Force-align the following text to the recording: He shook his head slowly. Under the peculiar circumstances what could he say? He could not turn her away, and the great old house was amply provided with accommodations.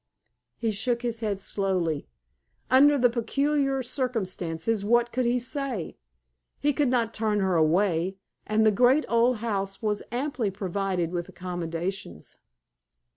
He 0.57 0.71
shook 0.71 1.03
his 1.03 1.19
head 1.19 1.39
slowly. 1.39 2.07
Under 2.71 2.97
the 2.97 3.07
peculiar 3.07 3.83
circumstances 3.83 4.83
what 4.83 5.11
could 5.11 5.27
he 5.27 5.37
say? 5.37 5.95
He 6.59 6.73
could 6.73 6.89
not 6.89 7.13
turn 7.13 7.39
her 7.39 7.53
away, 7.55 8.17
and 8.47 8.65
the 8.65 8.71
great 8.71 9.05
old 9.07 9.37
house 9.45 9.79
was 9.79 10.01
amply 10.11 10.49
provided 10.49 11.11
with 11.11 11.29
accommodations. 11.29 12.39